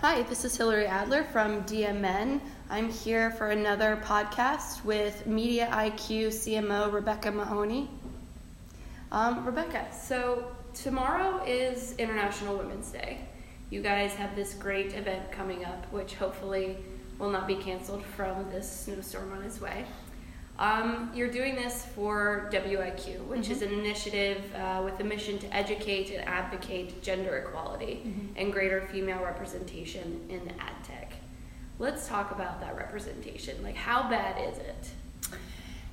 [0.00, 2.40] Hi, this is Hillary Adler from DMN.
[2.70, 7.90] I'm here for another podcast with Media IQ CMO Rebecca Mahoney.
[9.10, 13.18] Um, Rebecca, so tomorrow is International Women's Day.
[13.70, 16.76] You guys have this great event coming up, which hopefully
[17.18, 19.84] will not be canceled from this snowstorm on its way.
[20.58, 23.52] Um, you're doing this for WIQ, which mm-hmm.
[23.52, 28.26] is an initiative uh, with the mission to educate and advocate gender equality mm-hmm.
[28.36, 31.12] and greater female representation in ad tech.
[31.78, 33.62] Let's talk about that representation.
[33.62, 34.90] Like, how bad is it?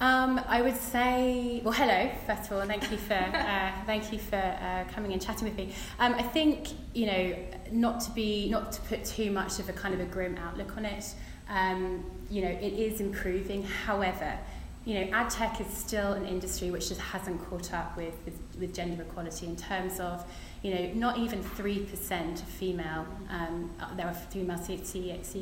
[0.00, 4.10] Um, I would say, well, hello, first of all, and thank you for, uh, thank
[4.10, 5.74] you for uh, coming and chatting with me.
[5.98, 7.36] Um, I think, you know,
[7.72, 10.76] not to be, not to put too much of a kind of a grim outlook
[10.78, 11.14] on it,
[11.48, 13.62] um, you know, it is improving.
[13.62, 14.38] However,
[14.86, 18.38] you know, ad tech is still an industry which just hasn't caught up with, with,
[18.58, 20.24] with gender equality in terms of,
[20.62, 25.34] you know, not even 3% of female, um, there are female CEOs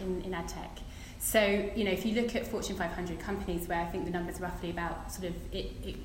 [0.00, 0.78] in, in ad tech.
[1.18, 1.40] So,
[1.74, 4.70] you know, if you look at Fortune 500 companies where I think the number's roughly
[4.70, 5.96] about sort of, it, it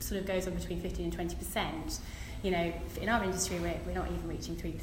[0.00, 2.00] sort of goes on between 15 and 20%,
[2.42, 4.74] you know, in our industry, we're, we're not even reaching 3%.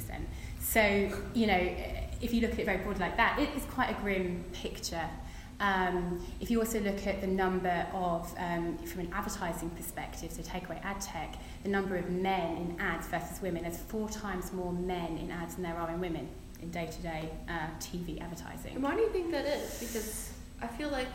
[0.60, 0.80] So,
[1.34, 1.74] you know,
[2.20, 5.08] if you look at it very broadly like that, it is quite a grim picture.
[5.60, 10.42] Um, if you also look at the number of, um, from an advertising perspective, so
[10.42, 14.52] take away ad tech, the number of men in ads versus women, there's four times
[14.52, 16.28] more men in ads than there are in women
[16.62, 18.74] in day-to-day uh, TV advertising.
[18.74, 19.78] And why do you think that is?
[19.78, 21.08] Because I feel like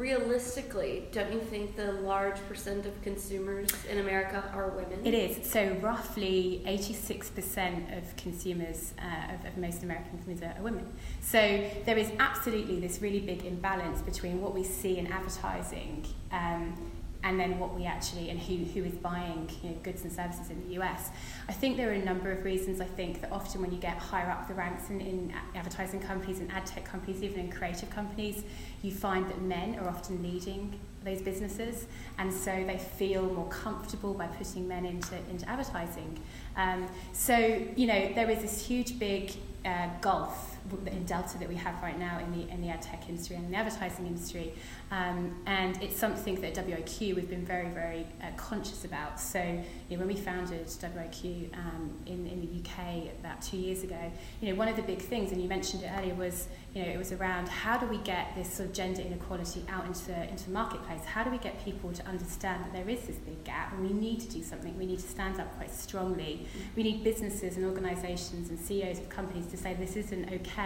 [0.00, 4.98] realistically, don't you think the large percent of consumers in America are women?
[5.04, 5.46] It is.
[5.46, 10.90] So roughly 86% of consumers, uh, of, of, most American consumers are, women.
[11.20, 11.38] So
[11.84, 16.74] there is absolutely this really big imbalance between what we see in advertising um,
[17.22, 20.50] and then what we actually and who, who is buying you know, goods and services
[20.50, 21.10] in the US.
[21.48, 22.80] I think there are a number of reasons.
[22.80, 26.40] I think that often when you get higher up the ranks in, in advertising companies
[26.40, 28.42] and ad tech companies, even in creative companies,
[28.82, 31.86] you find that men are often leading those businesses,
[32.18, 36.18] and so they feel more comfortable by putting men into, into advertising.
[36.56, 37.36] Um, so,
[37.74, 39.32] you know, there is this huge big
[39.64, 43.08] uh, gulf in Delta that we have right now in the in the ad tech
[43.08, 44.54] industry and the advertising industry,
[44.90, 49.20] um, and it's something that WIQ we've been very very uh, conscious about.
[49.20, 53.82] So you know, when we founded WIQ um, in in the UK about two years
[53.82, 56.82] ago, you know one of the big things, and you mentioned it earlier, was you
[56.82, 60.12] know it was around how do we get this sort of gender inequality out into
[60.28, 61.04] into the marketplace?
[61.04, 63.92] How do we get people to understand that there is this big gap and we
[63.92, 64.76] need to do something?
[64.78, 66.46] We need to stand up quite strongly.
[66.76, 70.59] We need businesses and organisations and CEOs of companies to say this isn't okay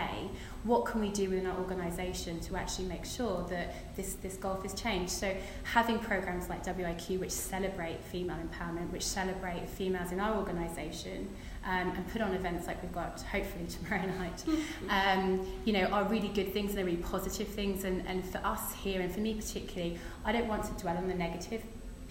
[0.64, 4.64] what can we do within our organisation to actually make sure that this, this gulf
[4.64, 5.12] is changed?
[5.12, 11.28] So having programs like WIQ which celebrate female empowerment, which celebrate females in our organisation,
[11.66, 14.44] um, and put on events like we've got hopefully tomorrow night,
[14.88, 17.84] um, you know, are really good things and they're really positive things.
[17.84, 21.08] And, and for us here, and for me particularly, I don't want to dwell on
[21.08, 21.62] the negative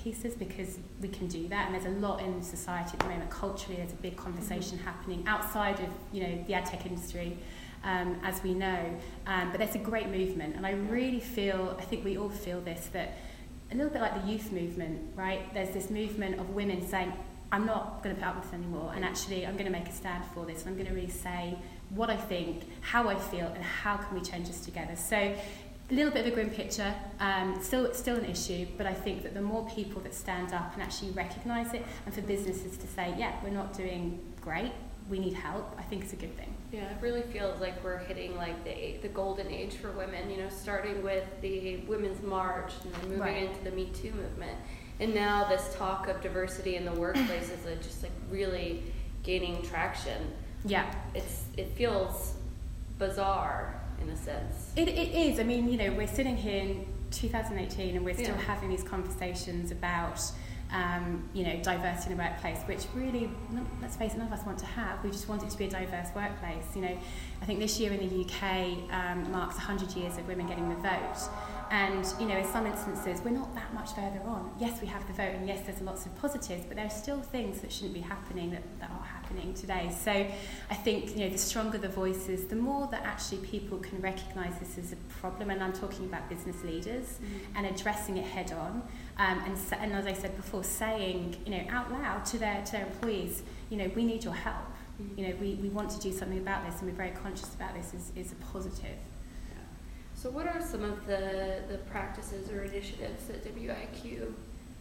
[0.03, 3.29] pieces because we can do that and there's a lot in society at the moment
[3.29, 4.87] culturally there's a big conversation mm-hmm.
[4.87, 7.37] happening outside of you know the ad tech industry
[7.83, 8.99] um, as we know.
[9.27, 12.61] Um, but there's a great movement, and I really feel, I think we all feel
[12.61, 13.17] this, that
[13.71, 15.53] a little bit like the youth movement, right?
[15.53, 17.13] There's this movement of women saying,
[17.51, 19.87] I'm not going to put up with this anymore, and actually, I'm going to make
[19.87, 21.57] a stand for this, and I'm going to really say
[21.89, 24.95] what I think, how I feel, and how can we change this together.
[24.95, 25.35] So,
[25.89, 29.23] a little bit of a grim picture, um, still, still an issue, but I think
[29.23, 32.87] that the more people that stand up and actually recognise it, and for businesses to
[32.87, 34.71] say, yeah, we're not doing great,
[35.09, 36.53] we need help, I think it's a good thing.
[36.71, 40.27] Yeah, it really feels like we're hitting like the the golden age for women.
[40.31, 43.43] You know, starting with the Women's March and then moving right.
[43.43, 44.57] into the Me Too movement,
[44.99, 48.81] and now this talk of diversity in the workplace is like just like really
[49.21, 50.33] gaining traction.
[50.65, 52.33] Yeah, it's it feels
[52.97, 54.71] bizarre in a sense.
[54.75, 55.39] It it is.
[55.39, 58.41] I mean, you know, we're sitting here in 2018 and we're still yeah.
[58.41, 60.19] having these conversations about
[60.73, 63.29] um, you know, diversity in the workplace, which really,
[63.79, 65.03] let's face it, none of us want to have.
[65.03, 66.65] We just want it to be a diverse workplace.
[66.75, 66.97] You know,
[67.41, 70.75] I think this year in the UK um, marks 100 years of women getting the
[70.75, 71.29] vote.
[71.69, 74.51] And, you know, in some instances, we're not that much further on.
[74.59, 77.21] Yes, we have the vote, and yes, there's lots of positives, but there are still
[77.21, 79.22] things that shouldn't be happening that, that are happening
[79.53, 79.91] today.
[80.03, 83.99] So I think, you know, the stronger the voices, the more that actually people can
[84.01, 87.57] recognise this as a problem, and I'm talking about business leaders, mm-hmm.
[87.57, 88.83] and addressing it head on.
[89.17, 92.71] Um, and, and as I said before, saying, you know, out loud to their, to
[92.71, 94.55] their employees, you know, we need your help.
[95.01, 95.19] Mm-hmm.
[95.19, 97.73] You know, we, we want to do something about this, and we're very conscious about
[97.73, 98.97] this is, is a positive.
[100.15, 104.31] So, what are some of the, the practices or initiatives that WIQ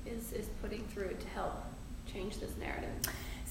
[0.06, 1.64] is, is putting through to help
[2.06, 2.94] change this narrative?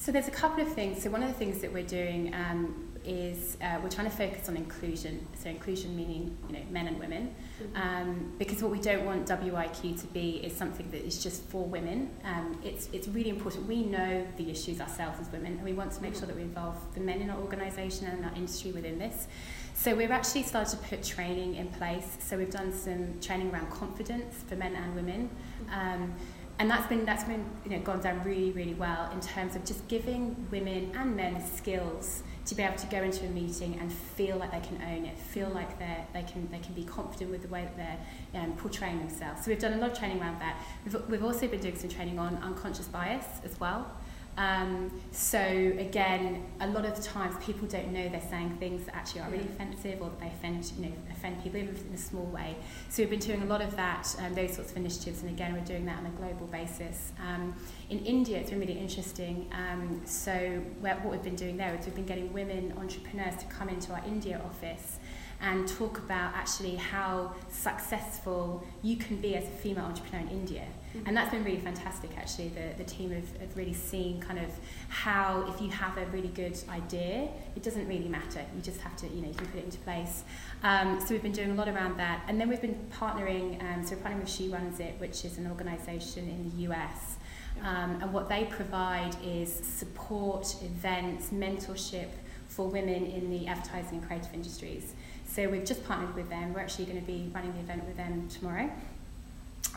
[0.01, 1.03] So there's a couple of things.
[1.03, 4.49] So one of the things that we're doing um, is uh, we're trying to focus
[4.49, 5.27] on inclusion.
[5.35, 7.35] So inclusion meaning you know men and women,
[7.75, 11.63] um, because what we don't want WIQ to be is something that is just for
[11.63, 12.09] women.
[12.23, 13.67] Um, it's it's really important.
[13.67, 16.41] We know the issues ourselves as women, and we want to make sure that we
[16.41, 19.27] involve the men in our organisation and our industry within this.
[19.75, 22.17] So we've actually started to put training in place.
[22.19, 25.29] So we've done some training around confidence for men and women.
[25.71, 26.15] Um,
[26.61, 29.65] and that's been that's been you know gone down really really well in terms of
[29.65, 33.91] just giving women and men skills to be able to go into a meeting and
[33.91, 37.31] feel like they can own it, feel like they they can they can be confident
[37.31, 39.43] with the way that they're um, portraying themselves.
[39.43, 40.57] So we've done a lot of training around that.
[40.85, 43.91] We've, we've also been doing some training on unconscious bias as well.
[44.37, 48.95] Um, so again, a lot of the times people don't know they're saying things that
[48.95, 51.97] actually are really offensive or that they offend, you know, offend people even in a
[51.97, 52.55] small way.
[52.89, 55.53] So we've been doing a lot of that, um, those sorts of initiatives, and again,
[55.53, 57.11] we're doing that on a global basis.
[57.19, 57.55] Um,
[57.89, 59.49] in India, it's been really interesting.
[59.51, 63.69] Um, so what we've been doing there is we've been getting women entrepreneurs to come
[63.69, 64.99] into our India office
[65.41, 70.65] and talk about actually how successful you can be as a female entrepreneur in India.
[70.95, 71.07] Mm-hmm.
[71.07, 72.49] And that's been really fantastic actually.
[72.49, 74.49] The, the team have, have really seen kind of
[74.89, 78.45] how if you have a really good idea, it doesn't really matter.
[78.55, 80.23] You just have to, you know, you can put it into place.
[80.63, 82.23] Um, so we've been doing a lot around that.
[82.27, 85.37] And then we've been partnering, um, so we're partnering with She Runs It, which is
[85.37, 87.15] an organisation in the US.
[87.63, 92.09] Um, and what they provide is support, events, mentorship
[92.47, 94.93] for women in the advertising and creative industries.
[95.33, 96.53] So we've just partnered with them.
[96.53, 98.69] We're actually going to be running the event with them tomorrow.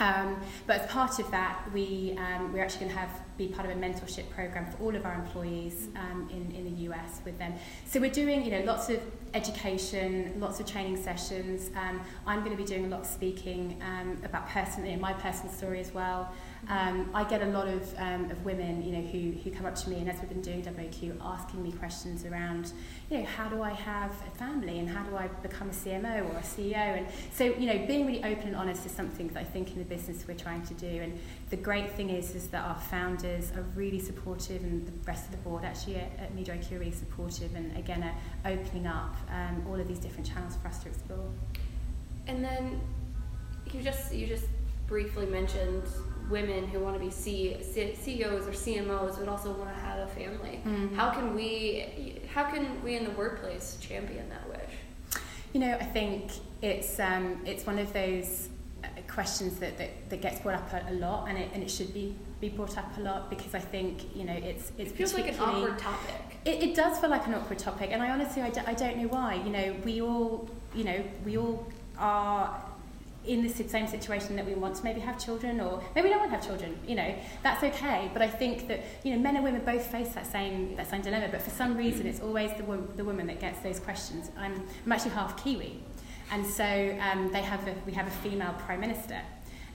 [0.00, 3.68] Um, but as part of that, we, um, we're actually going to have be part
[3.68, 7.36] of a mentorship program for all of our employees um, in, in the US with
[7.38, 7.52] them.
[7.86, 9.00] So we're doing, you know, lots of
[9.34, 11.70] education, lots of training sessions.
[11.76, 15.52] Um, I'm going to be doing a lot of speaking um, about personally, my personal
[15.52, 16.32] story as well.
[16.68, 19.74] Um, I get a lot of, um, of women, you know, who, who come up
[19.76, 22.72] to me and as we've been doing WQ, asking me questions around,
[23.10, 26.24] you know, how do I have a family and how do I become a CMO
[26.24, 26.74] or a CEO?
[26.74, 29.78] And so, you know, being really open and honest is something that I think in
[29.78, 30.86] the business we're trying to do.
[30.86, 31.18] And
[31.50, 35.32] the great thing is, is that our founders are really supportive and the rest of
[35.32, 36.30] the board actually at, at
[36.70, 40.78] really supportive and again are opening up um, all of these different channels for us
[40.82, 41.30] to explore.
[42.26, 42.80] And then
[43.72, 44.46] you just you just
[44.86, 45.84] briefly mentioned
[46.30, 49.98] women who want to be C- C- CEOs or CMOs but also want to have
[49.98, 50.60] a family.
[50.64, 50.94] Mm-hmm.
[50.94, 55.20] How can we how can we in the workplace champion that wish?
[55.52, 56.32] You know, I think
[56.62, 58.48] it's um, it's one of those
[58.82, 61.70] uh, questions that, that, that gets brought up a, a lot and it, and it
[61.70, 64.96] should be be brought up a lot because I think you know it's it's it
[64.96, 66.38] feels like an awkward topic.
[66.44, 68.96] It, it does feel like an awkward topic, and I honestly I, d- I don't
[68.98, 69.34] know why.
[69.34, 71.66] You know, we all you know we all
[71.98, 72.63] are
[73.26, 76.20] in the same situation that we want to maybe have children or maybe we don't
[76.20, 78.10] want to have children you know that's okay.
[78.12, 81.02] But I think that you know men and women both face that same that same
[81.02, 81.28] dilemma.
[81.30, 84.30] But for some reason it's always the, wo- the woman that gets those questions.
[84.36, 85.80] I'm, I'm actually half Kiwi.
[86.30, 86.64] And so
[87.00, 89.20] um, they have a, we have a female prime minister.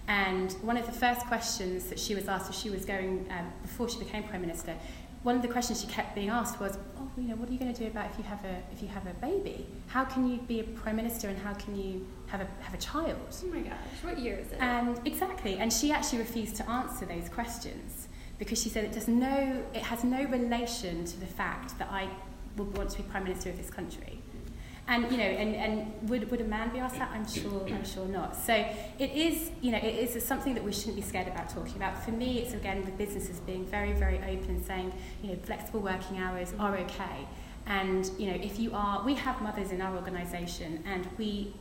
[0.08, 3.54] And one of the first questions that she was asked as she was going um,
[3.62, 4.76] before she became prime minister
[5.24, 7.60] one of the questions she kept being asked was, "Oh, you know, what are you
[7.60, 9.68] going to do about if you have a if you have a baby?
[9.88, 12.78] How can you be a prime minister and how can you have a have a
[12.78, 14.62] child?" Oh my gosh, what year is it?
[14.62, 18.08] And exactly, and she actually refused to answer those questions
[18.38, 22.10] because she said it does no it has no relation to the fact that I
[22.56, 24.19] would want to be prime minister of this country.
[24.90, 27.12] And you know, and, and would, would a man be asked that?
[27.14, 28.36] I'm sure I'm sure not.
[28.36, 28.54] So
[28.98, 32.04] it is, you know, it is something that we shouldn't be scared about talking about.
[32.04, 34.92] For me, it's again with businesses being very, very open and saying,
[35.22, 37.28] you know, flexible working hours are okay.
[37.68, 41.54] And you know, if you are, we have mothers in our organisation, and we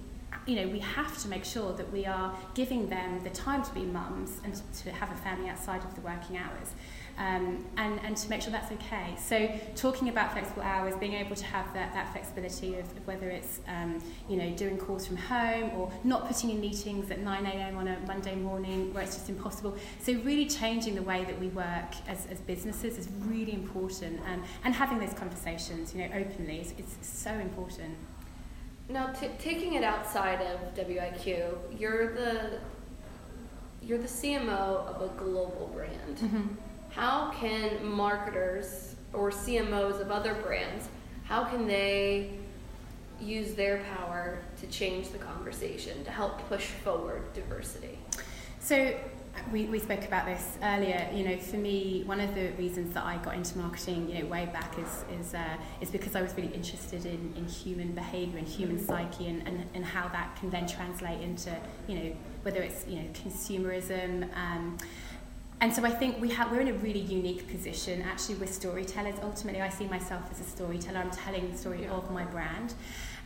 [0.47, 3.75] you know, we have to make sure that we are giving them the time to
[3.75, 6.73] be mums and to have a family outside of the working hours
[7.18, 9.14] um, and, and to make sure that's okay.
[9.18, 13.28] So talking about flexible hours, being able to have that, that flexibility of, of whether
[13.28, 17.46] it's um, you know doing calls from home or not putting in meetings at 9
[17.46, 17.76] a.m.
[17.76, 19.76] on a Monday morning where it's just impossible.
[20.00, 24.44] So really changing the way that we work as, as businesses is really important um,
[24.64, 27.96] and having those conversations you know openly is it's so important.
[28.88, 32.60] Now, t- taking it outside of WIQ, you're the
[33.82, 36.16] you're the CMO of a global brand.
[36.16, 36.54] Mm-hmm
[36.99, 40.88] how can marketers or CMOs of other brands,
[41.23, 42.33] how can they
[43.21, 48.00] use their power to change the conversation, to help push forward diversity?
[48.59, 48.97] So
[49.52, 51.09] we, we spoke about this earlier.
[51.14, 54.26] You know, for me, one of the reasons that I got into marketing, you know,
[54.28, 58.38] way back is is uh, is because I was really interested in, in human behaviour
[58.38, 62.61] and human psyche and, and, and how that can then translate into, you know, whether
[62.61, 64.28] it's you know consumerism.
[64.37, 64.78] Um,
[65.60, 68.02] and so I think we have, we're in a really unique position.
[68.02, 69.16] Actually, we're storytellers.
[69.22, 70.98] Ultimately, I see myself as a storyteller.
[70.98, 72.74] I'm telling the story of my brand.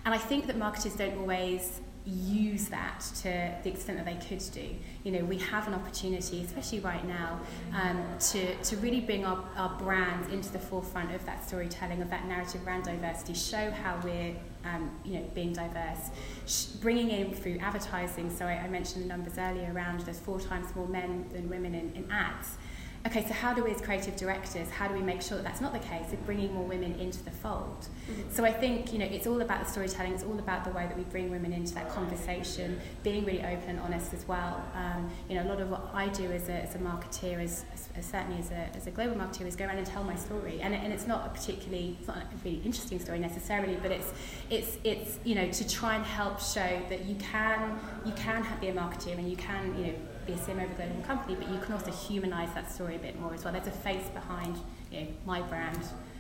[0.05, 4.43] And I think that marketers don't always use that to the extent that they could
[4.53, 4.75] do.
[5.05, 7.41] You know, we have an opportunity, especially right now,
[7.75, 12.11] um, to, to really bring our, our brand into the forefront of that storytelling, of
[12.11, 14.35] that narrative around diversity, show how we're
[14.65, 16.11] um, you know, being diverse,
[16.47, 18.31] sh- bringing in through advertising.
[18.31, 21.75] So I, I mentioned the numbers earlier around there's four times more men than women
[21.75, 22.57] in, in ads
[23.07, 25.61] okay, so how do we as creative directors, how do we make sure that that's
[25.61, 27.89] not the case, of bringing more women into the fold?
[28.09, 28.31] Mm-hmm.
[28.31, 30.87] So I think, you know, it's all about the storytelling, it's all about the way
[30.87, 34.63] that we bring women into that conversation, being really open and honest as well.
[34.75, 37.65] Um, you know, a lot of what I do as a, as a marketeer, is,
[37.97, 40.61] as, certainly as a, as a global marketeer, is go around and tell my story.
[40.63, 44.13] And, and it's not a particularly, it's not a really interesting story necessarily, but it's,
[44.49, 48.69] it's, it's, you know, to try and help show that you can, you can be
[48.69, 49.95] a marketeer and you can, you know,
[50.27, 53.35] be a CMO global company, but you can also humanize that story a bit more
[53.35, 53.53] as well.
[53.53, 54.57] There's a face behind
[54.91, 55.79] you know, my brand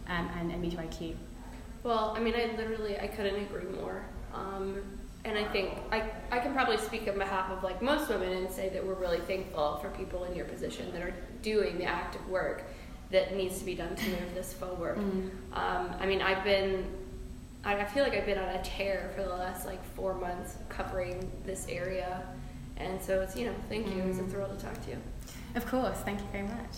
[0.08, 1.14] um, and, and IQ.
[1.82, 4.04] Well, I mean, I literally, I couldn't agree more.
[4.34, 4.82] Um,
[5.24, 8.50] and I think I, I can probably speak on behalf of like most women and
[8.50, 12.26] say that we're really thankful for people in your position that are doing the active
[12.28, 12.64] work
[13.10, 14.96] that needs to be done to move this forward.
[14.96, 15.30] Mm.
[15.52, 16.86] Um, I mean, I've been,
[17.62, 21.30] I feel like I've been on a tear for the last like four months covering
[21.44, 22.26] this area
[22.76, 24.02] and so it's, you know, thank you.
[24.02, 24.10] Mm.
[24.10, 24.96] It's a thrill to talk to you.
[25.54, 25.98] Of course.
[25.98, 26.74] Thank you very much.